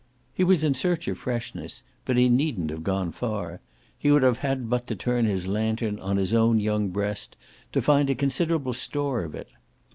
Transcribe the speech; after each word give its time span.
He 0.33 0.43
was 0.43 0.63
in 0.63 0.73
search 0.73 1.07
of 1.09 1.19
freshness, 1.19 1.83
but 2.05 2.17
he 2.17 2.27
needn't 2.27 2.71
have 2.71 2.83
gone 2.83 3.11
far: 3.11 3.61
he 3.95 4.09
would 4.11 4.23
have 4.23 4.39
had 4.39 4.67
but 4.67 4.87
to 4.87 4.95
turn 4.95 5.25
his 5.25 5.47
lantern 5.47 5.99
on 5.99 6.17
his 6.17 6.33
own 6.33 6.59
young 6.59 6.89
breast 6.89 7.37
to 7.71 7.83
find 7.83 8.09
a 8.09 8.15
considerable 8.15 8.73
store 8.73 9.21
of 9.23 9.35
it. 9.35 9.49